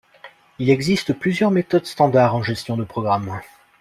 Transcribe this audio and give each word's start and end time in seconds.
Il 0.57 0.71
existe 0.71 1.13
plusieurs 1.13 1.51
méthodes 1.51 1.85
standards 1.85 2.33
en 2.33 2.41
gestion 2.41 2.75
de 2.75 2.83
programme. 2.83 3.39